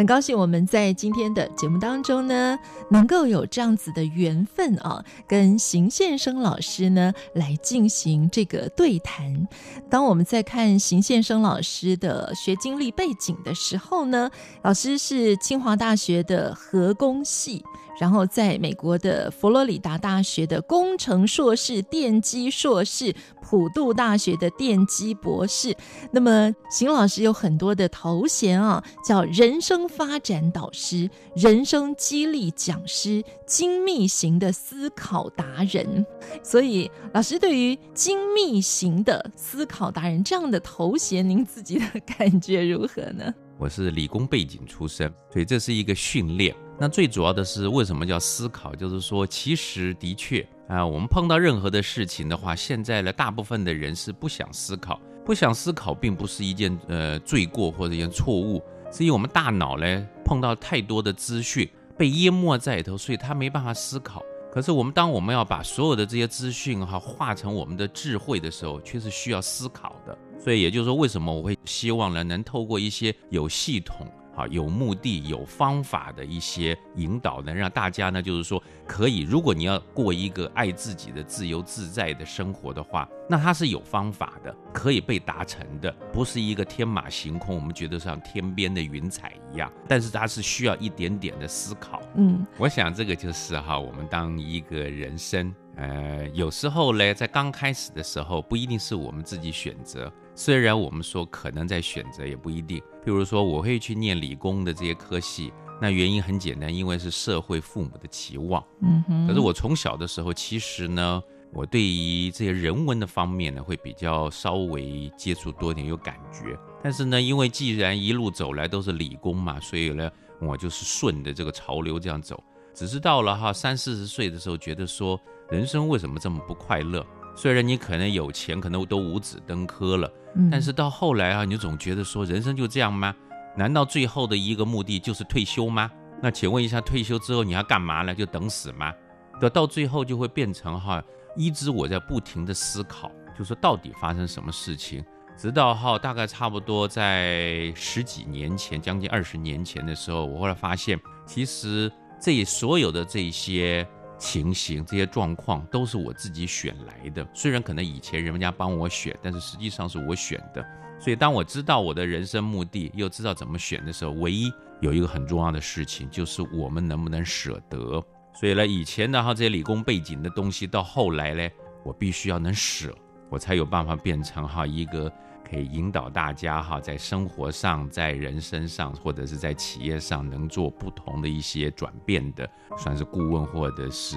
[0.00, 2.58] 很高兴我们在今天的节目当中呢，
[2.90, 9.46] 能够有这样子的缘分啊，跟邢先生老师呢来进行这个对谈。
[9.90, 14.30] 当我们在看邢先生老师的学经历背景的时候呢，
[14.62, 17.62] 老师是清华大学的核工系。
[18.00, 25.76] 然后在美国的佛罗里达大学的工程硕士、电机硕士，普渡大学的电机博士。
[26.10, 36.06] 那么邢老师有很多的头衔啊，叫人生发展导师、人生激励讲师、精密型的思考达人。
[36.42, 43.34] 所以老师对于精密型的思考达人这样的头衔，您自己的感觉如何呢？
[43.58, 46.56] 我是理工背景出身，所以这是一个训练。
[46.82, 48.74] 那最主要的是为什么叫思考？
[48.74, 64.22] 就是说，其实的确啊，我们碰到任何的事情的话，现在呢，大部分的人是不想思考，不想思考，并不是一件呃罪过或者一件错误，是因为我们大脑呢碰到太多的资讯被淹没在里头，所以他没办法思考。
[64.50, 70.16] 可是我们当我们要把所有的这些资讯哈化成我们的智慧的时候，却是需要思考的。
[70.42, 74.10] 所以也就是说，为什么我会希望呢，能透过一些有系统。
[74.40, 92.00] 好，有目的、有方法的一些引导，能让大家呢，就是说，可以，如果你要过一个爱自己的自由自在的生活的话，那它是有方法的，可以被达成的，不是一个天马行空，我们觉得像天边的云彩一样，但是它是需要一点点的思考。
[92.14, 100.12] 嗯，我想这个就是哈，我们当一个人生，呃，有时候呢，在刚开始的时候，不一定是我们自己选择。
[100.34, 102.78] 虽然我们说可能在选择，也不一定。
[103.02, 108.62] 譬如说，我会去念理工的这些科系，那原因很简单，因为是社会父母的期望。
[108.82, 109.26] 嗯哼。
[109.26, 116.58] 可是我从小的时候，其实呢，我对于这些人文的方面呢，会比较稍微接触多点，有感觉。
[116.82, 120.10] 但是呢，因为既然一路走来都是理工嘛，所以呢，
[120.42, 122.42] 我就是顺着这个潮流这样走。
[122.72, 127.04] 只是到了哈三四十岁的时候，觉得说人生为什么这么不快乐？
[127.34, 130.10] 虽然你可能有钱，可能都五子登科了。
[130.50, 133.12] 但是到后来啊，你总觉得说人生就这样吗？
[133.56, 135.90] 难道最后的一个目的就是退休吗？
[136.22, 138.14] 那请问一下，退休之后你要干嘛呢？
[138.14, 138.92] 就等死吗？
[139.40, 141.02] 对，到最后就会变成哈，
[141.36, 145.04] 一直我在不停的思考，就说到底发生什么事情，
[145.36, 151.90] 直到哈大概差不多在十几年前，将近二十年前的时候，我后来发现，其实
[152.20, 153.84] 这所有的这些。
[154.20, 160.64] 情形，这些状况都是我自己选来的，虽然可能以前人家帮我选，但是实际上是我选的。
[161.00, 168.04] 所以当我知道我的人生目的，又知道怎么选的时候，唯一有一个很重要的事情，就是我们能不能舍得。
[168.38, 171.48] 所以呢，以前的哈这些理工背景的东西，到后来呢，
[171.82, 172.94] 我必须要能舍，
[173.30, 175.10] 我才有办法变成哈一个。
[175.50, 184.16] 可以引导大家哈，在生活上、在人生上，或者是在企业上，能做不同的一些转变的，算是顾问或者是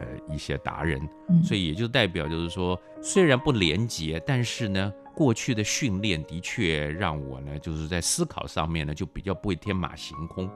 [0.00, 1.00] 呃一些达人。
[1.44, 10.50] 所以也就代表就是说，虽然不廉洁，但是呢，过去的训练的确让我呢，就是在思考上面呢，就比较不会天马行空。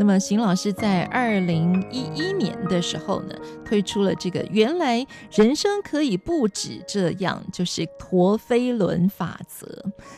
[0.00, 9.68] 那么，邢老师在二零一一年的时候呢，推出了这个“原来人生可以不止这样”，就是陀飞轮法则。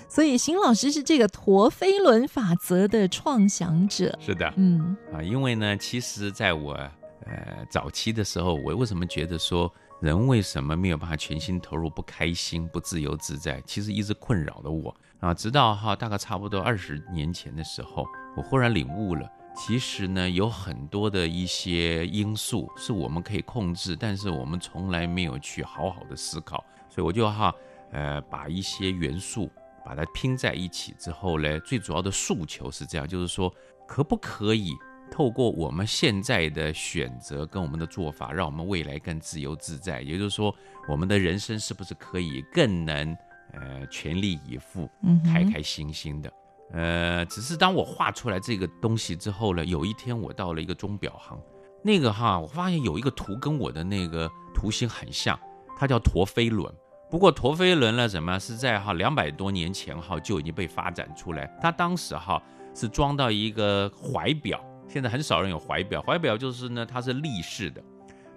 [0.08, 4.16] 所以，邢老师是这个陀飞轮法则的创想者。
[4.20, 9.68] 是的，嗯啊，因为呢，其实在我呃早期的时候，我为什么觉得说
[10.00, 15.34] 人为什么没有办法全心投入、不开心、不自由自在，其实一直困扰了我啊。
[15.34, 18.06] 直到哈大概差不多二十年前的时候，
[18.36, 19.28] 我忽然领悟了。
[19.54, 26.64] 其实呢，有很多的一些因素是我们可以控制，但是我们从来没有去好好的思考。
[26.88, 27.54] 所以我就哈，
[27.92, 29.50] 呃，把一些元素
[29.84, 33.52] 把它拼在一起之后呢，最主要的诉求是这样，就是说，
[33.86, 34.72] 可不可以
[35.10, 40.00] 透过我们现在的选择跟我们的做法，让我们未来更自由自在？
[40.00, 40.54] 也就是说，
[40.88, 43.16] 我们的人生是不是可以更能
[43.52, 46.32] 呃全力以赴，嗯开开心心的。
[46.72, 51.38] 呃，只是当我画出来这个东西之后呢，有一天我到了一个钟表行，
[51.82, 55.38] 那个哈，我发现有一个图跟我的那个图形很像，
[55.78, 56.74] 它叫陀飞轮。
[57.10, 62.42] 不过陀飞轮呢，什么是在哈两百多年前哈就已经被发展出来，它当时哈
[62.74, 64.58] 是装到一个怀表，
[64.88, 67.82] 现在很少人有怀表，怀表就是呢它是立式的。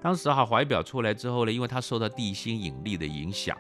[0.02, 3.58] 当时哈怀表出来之后呢，因为它受到地心引力的影响，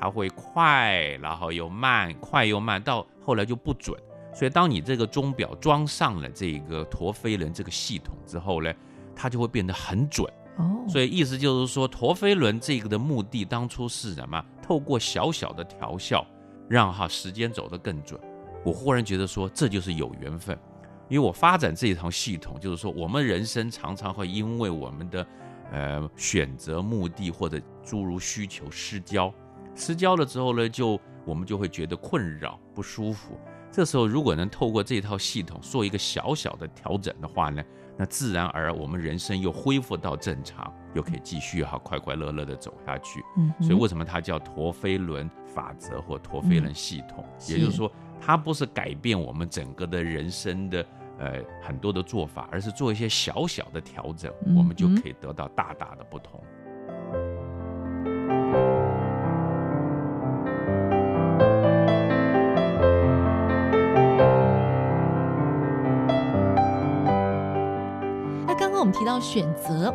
[0.00, 3.96] 它会快，然后又慢，快又慢，到后来就不准。
[4.36, 8.70] 所以，当你这个钟表装上了这个陀飞轮这个系统之后呢，
[9.14, 10.30] 它就会变得很准。
[10.58, 14.44] 哦，所以意思就是说，陀飞轮这个的目的当初是什么？
[14.62, 16.22] 透过小小的调校，
[16.68, 18.20] 让哈时间走得更准。
[18.62, 20.54] 我忽然觉得说，这就是有缘分，
[21.08, 25.26] 因为我发展这一套系统，就是说，我们人生常常会因为我们的
[25.72, 29.32] 呃选择、目的或者诸如需求失焦，
[29.74, 33.38] 失焦了之后呢，就我们就会觉得困扰、不舒服。
[33.76, 37.62] 这时候，如果能透过这套系统做一个小小的调整的话呢，
[37.94, 43.22] 那自然而然我们人生又恢复到正常，又可以继续哈快快乐乐的走下去。
[43.36, 47.22] 嗯，所以为什么它叫陀飞轮法则或陀飞轮系统？
[47.22, 50.86] 嗯，也就是说，它不是改变我们整个的人生的
[51.18, 56.42] 呃很多的做法，而是做一些小小的调整，我们就可以得到大大的不同。
[68.98, 69.92] 提到选择，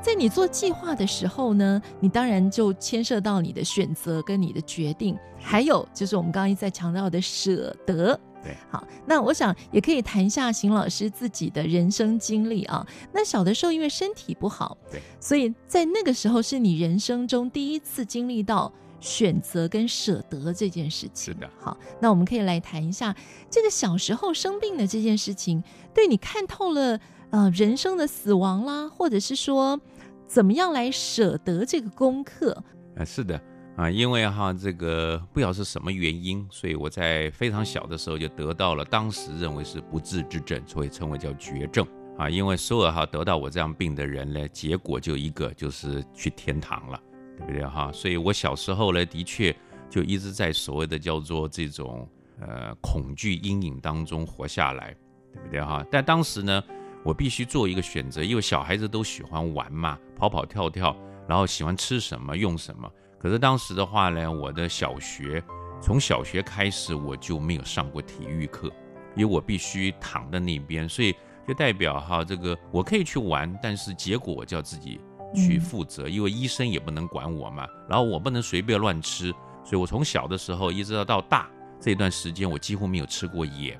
[0.00, 8.18] 在你做计划的时候呢，你当然就牵涉到你的选择跟你的决定，还有就是我们刚刚一再强调的舍得。
[8.44, 12.86] 对，好，那我想也可以谈一下邢老师自己的人生经历啊。
[13.12, 21.34] 那小的时候因为身体不好，对，所以在那个时候是你人生中第一次经历到选择跟舍得这件事情。
[21.34, 23.16] 是的，好，那我们可以来谈一下
[23.50, 27.00] 这个小时候生病的这件事情，对你看透了。
[27.34, 29.80] 呃，人生的死亡啦，或者是说，
[30.24, 32.56] 怎么样来舍得这个功课？
[32.94, 33.42] 呃，是的
[33.76, 41.84] 啊，因为哈，这个不晓得是什么原因，所以我在非常小的时候就得到了当时认为是不治之症，所以称为叫绝症
[42.16, 42.30] 啊。
[42.30, 47.00] 因为所有哈得到我这样病的人呢，结果就一个，就是去天堂了，
[47.38, 47.90] 对不对哈？
[47.90, 49.52] 所以我小时候呢，的确
[49.90, 52.08] 就一直在所谓的叫做这种
[52.40, 54.94] 呃恐惧阴影当中活下来，
[55.32, 55.84] 对不对哈？
[55.90, 56.62] 但当时呢。
[57.04, 60.96] 我必须做一个选择，因为小孩子都喜欢玩嘛，跑跑跳跳，
[61.28, 62.90] 然后喜欢吃什么用什么。
[63.18, 65.42] 可是当时的话呢，我的小学
[65.80, 68.68] 从小学开始我就没有上过体育课，
[69.14, 71.14] 因为我必须躺在那边，所以
[71.46, 74.98] 就代表哈，这个我可以去玩，但是结果我就要自己
[75.34, 79.30] 去负责，因为医生也不能管我嘛，然后我不能随便乱吃，
[79.62, 83.78] 所以我从小的时候一直到到大这段时间，我几乎没有吃过盐。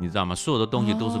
[0.00, 0.34] 你知道吗？
[0.34, 1.18] 所有的东西都是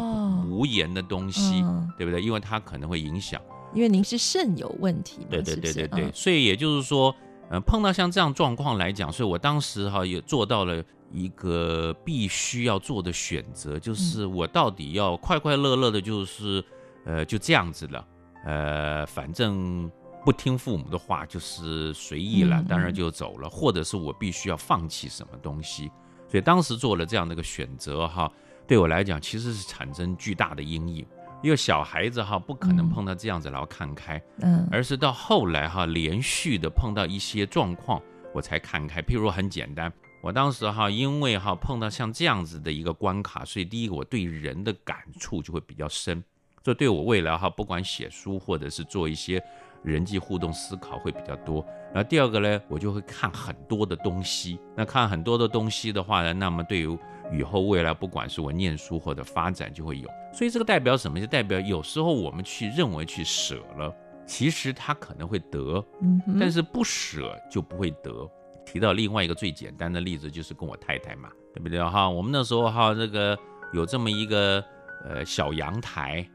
[0.48, 1.62] 无言的东西，
[1.96, 2.20] 对不对？
[2.20, 3.40] 因为它可能会影响。
[3.72, 6.00] 因为您是肾有问题嘛，对对对对对。
[6.02, 7.14] 是是所以也就是说，
[7.50, 16.64] 呃，碰到像这样状况来讲，所以我当时哈也做到了一个必须要做的选择，就是我到底要快快乐乐的，就是
[17.04, 18.06] 呃就这样子了，
[18.44, 19.90] 呃，反正
[20.24, 25.90] 不听父母的话，就是随意了，当然就走了，嗯嗯或者是我必须要放弃什么东西。
[26.28, 28.30] 所以当时做了这样的一个选择哈。
[28.66, 31.06] 对我来讲，其实是产生巨大的阴影，
[31.42, 38.00] 因为小孩子哈不可能碰到这样子然后看开，嗯，而是到后来哈连续的碰到一些状况，
[38.32, 39.02] 我才看开。
[39.02, 39.92] 譬如很简单，
[40.22, 46.24] 我当时哈因为哈碰到像这样子的一个关卡，所以第一个我对人的感触就会比较深，
[46.62, 49.42] 这对我未来哈不管写书或者是做一些
[49.84, 51.64] 人际互动思考会比较多。
[51.92, 54.58] 然后第二个呢，我就会看很多的东西。
[54.74, 56.98] 那看很多的东西的话呢，那么对于
[57.32, 60.08] 以后未来，不管是我念书或者发展，就会有。
[60.32, 61.20] 所以这个代表什么？
[61.20, 63.94] 就代表有时候我们去认为去舍了，
[64.26, 68.28] 其实他可能会得，嗯，但是不舍就不会得。
[68.66, 72.08] 提到另外一个最简单的例子，就是跟我太太嘛，对不对哈？
[72.08, 73.38] 我们那时候哈，这个
[73.72, 74.64] 有这么一个
[75.04, 76.26] 呃小阳台，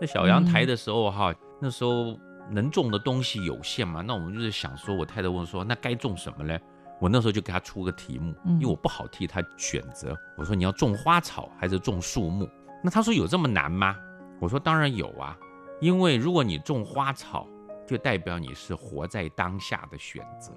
[0.00, 2.16] 在小阳台的时候哈，那时候
[2.50, 6.58] 能种的东西有限嘛，那我们就是想说，我太太问说，那该种什么呢？
[7.00, 10.16] 我那时候就给她出个题目，因为我不好替她选择。
[10.36, 12.48] 我说，你要种花草还是种树木？
[12.82, 13.96] 那她说有这么难吗？
[14.40, 15.36] 我说当然有啊，
[15.80, 17.46] 因为如果你种花草，
[17.86, 20.52] 就代表你是活在当下的选择。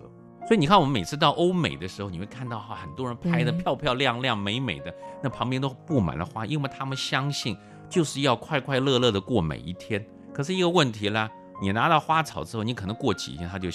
[0.47, 7.55] 所以你看，我们每次到欧美的时候，你会看到哈很多人拍的漂漂亮亮、美美的，那旁边都布满了花，因为他们相信
[7.87, 10.03] 就是要快快乐乐的过每一天。
[10.33, 11.29] 可是一个问题啦，
[11.61, 13.69] 你拿到花草之后，你可能过几天它就。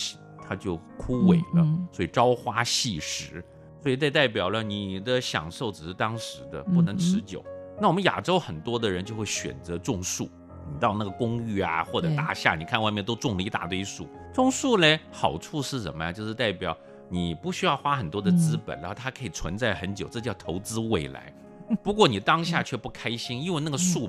[0.49, 3.45] 它就枯萎了，所以朝花夕拾。
[3.83, 7.45] 所以这代表了你的享受只是当时的，不能持久。
[7.81, 10.31] 那我们亚洲很多的人就会选择种树，
[10.73, 14.07] 你到那个公寓啊或者大厦，你看外面都种了一大堆树。
[14.33, 16.12] 种树呢，好处是什么呀？
[16.12, 16.78] 就是代表
[17.09, 21.35] 你不需要花很多的资本，嗯、然后它可以存在很久，这叫投资未来。
[21.83, 24.09] 不过你当下却不开心，因为那个树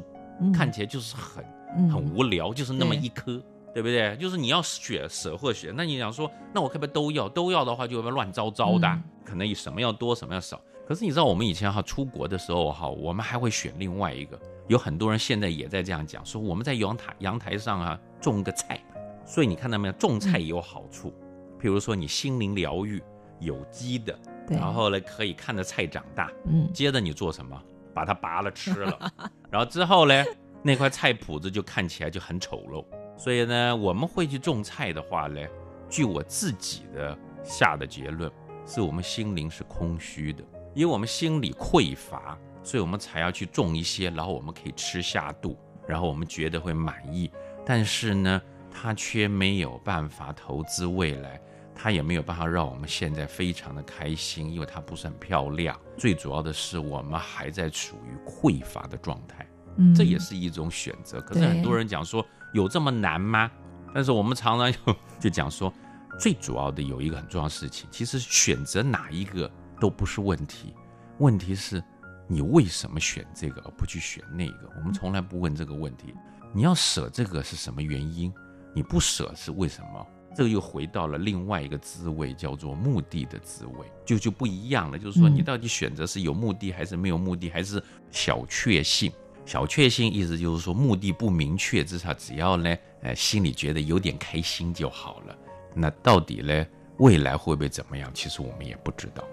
[0.54, 1.44] 看起来就是很
[1.90, 3.42] 很无聊，就是那么一棵。
[3.78, 4.18] 对不对？
[4.18, 7.30] 就是你要血舍或血，那你想说，那我可不可以都要？
[7.30, 10.60] 都要的话，就会乱糟糟的，嗯、可能什么要多，什么要少。
[10.88, 14.40] 可是你知道，我们以前哈出国的时候哈，我们还会选另外一个。
[14.68, 18.84] 有很多人现在也在这样讲，说我们在阳台阳台上啊种个菜，
[19.24, 21.14] 所以你看到没有，种菜也有好处。
[21.22, 23.00] 嗯、譬如说你心灵疗愈，
[23.40, 24.18] 有机的，
[24.50, 26.32] 然后呢可以看着菜长大。
[26.48, 27.62] 嗯，接着你做什么？
[27.94, 29.14] 把它拔了吃了，
[29.52, 30.26] 然后之后呢，
[30.64, 32.84] 那块菜谱子就看起来就很丑陋。
[33.18, 35.42] 所以呢，我们会去种菜的话呢，
[35.90, 38.32] 据我自己的下的结论，
[38.66, 40.44] 是我们心灵是空虚的，
[40.76, 45.58] 因为我们心里匮乏，所以我们才要去种一些，然后我们可以吃下肚，
[45.88, 47.32] 然后我们觉得会满意。
[47.66, 51.42] 但是呢，它却没有办法投资未来，
[51.74, 55.76] 它也没有办法让我们现在非常的开心，因为它不是很漂亮。
[55.98, 59.48] 最主要的是，我们还在处于匮乏的状态，
[59.78, 61.20] 嗯，这也是一种选择。
[61.20, 62.24] 可是很多人讲说。
[62.54, 63.52] 有这么难吗？
[63.94, 65.74] 但是我们常常就就讲说，
[66.20, 69.50] 最主要的有一个很重要的事情，其实选择哪一个
[69.80, 70.74] 都不是问题，
[71.20, 71.84] 问题是
[72.28, 74.70] 你为什么选这个而不去选那个？
[74.78, 76.14] 我们从来不问这个问题。
[76.54, 78.34] 你要舍这个是什么原因？
[78.74, 80.08] 你不舍是为什么？
[80.36, 84.98] 这个又回到了另外一个滋味，叫做目的的滋味，就就不一样了。
[84.98, 89.12] 就是说，你到底选择是有目的还是没有目的，还是小确幸？
[89.48, 95.34] 小确幸意思就是说，目的不明确，至少只要呢，呃，心里觉得有点开心就好了。
[95.74, 98.12] 那到底呢，未来会不会怎么样？
[98.14, 99.24] 其实我们也不知道。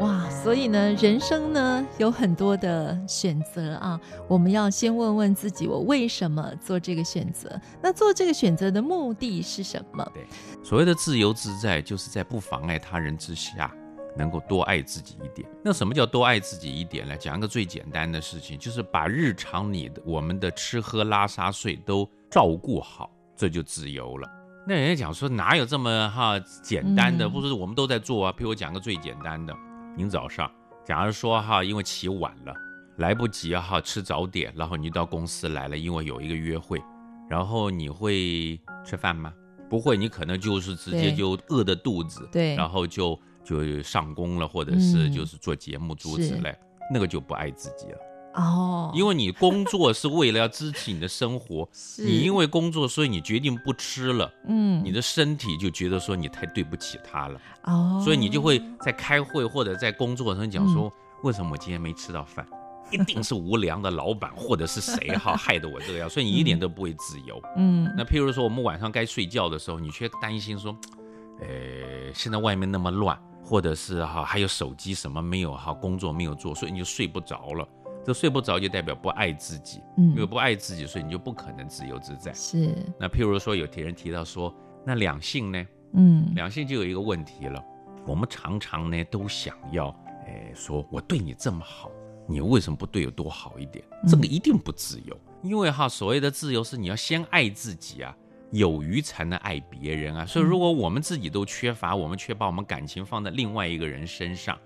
[0.00, 3.98] 哇所以呢，人生呢有很多的选择啊，
[4.28, 7.60] 我们要先问问自己，我为什么做这个选择？
[7.82, 10.06] 那做这个选择的目的是什么？
[10.12, 10.26] 对，
[10.62, 13.72] 所谓的自由自在，就是在不妨碍他人之下，
[14.16, 15.48] 能够多爱自己一点。
[15.64, 17.16] 那什么叫多爱自己一点呢？
[17.16, 24.28] 讲一个最简单的事情，就是把日常你的我们的吃喝拉撒睡都照顾好，这就自由了。
[24.68, 27.28] 那人家讲说，哪有这么哈简单的？
[27.28, 28.32] 不是我们都在做啊。
[28.32, 29.54] 譬如我讲个最简单的。
[29.96, 30.50] 您早上，
[30.86, 32.54] 假如说哈，因为起晚了，
[32.98, 36.80] 来不及哈吃早点，然后你到公司来了，因为有一个约会，
[37.28, 39.34] 然后你会吃饭吗？
[39.68, 46.56] 不会，你可能就是直接就饿的肚子，对，然后就就上工了，或者是就是做节目诸之类，
[46.92, 47.98] 那个就不爱自己了。
[48.36, 52.04] 哦，因为你工作是为了要支持你的生活， 是。
[52.04, 60.92] 你因为工作，所以你决定不吃了，嗯，你的身体就觉得说你太对不起他了，哦，所以你就会在开会或者在工作上讲说，嗯、
[61.24, 62.46] 为什么我今天没吃到饭？
[62.92, 70.76] 一定是无良的老板或者是谁哈 害得我这个样，所以你一点都不会自由，嗯，那譬如说我们晚上该睡觉的时候，你却担心说，
[71.40, 77.66] 呃，现在外面那么乱，或者是哈还有手机什么没有哈，工作没有做，所以你就睡不着了。
[78.06, 82.32] 这睡不着就代表不爱自己，嗯，因为不爱自己，所以你就不可能自由自在。
[82.32, 82.72] 是。
[83.00, 85.66] 那譬如说，有的人提到说，那两性呢？
[85.94, 87.60] 嗯，两性就有一个问题了。
[88.06, 89.88] 我们常常呢都想要，
[90.26, 91.90] 哎，说我对你这么好，
[92.28, 93.84] 你为什么不对我多好一点？
[94.06, 98.16] 这个一定不自由，因为哈，所谓的自由是你要先爱自己啊，
[98.52, 100.24] 有余才能爱别人啊。
[100.24, 104.56] 所以如果我们自己都缺乏，我们却把我们感情放在另外一个人身上。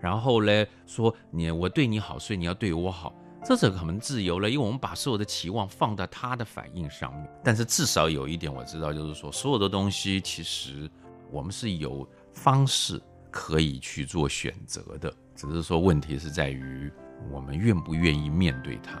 [0.00, 3.12] 然后呢，说你我对你好，所以你要对我好，
[3.44, 7.28] 这是可能自由了，因为我们把所有的期望放在他的反应上面。
[7.42, 10.90] 但是至少有一点我知道，就是说所有的东西其实
[11.30, 13.00] 我们是有方式
[13.30, 16.90] 可以去做选择的，只是说问题是在于
[17.30, 19.00] 我们愿不愿意面对它。